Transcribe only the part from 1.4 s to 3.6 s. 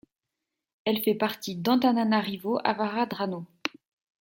d'Antananarivo Avaradrano.